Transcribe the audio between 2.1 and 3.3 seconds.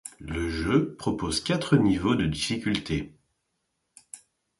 de difficulté.